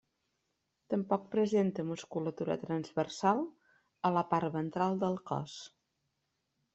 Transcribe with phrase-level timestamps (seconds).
[0.93, 3.41] Tampoc presenta musculatura transversal
[4.09, 5.59] a la part ventral del cos.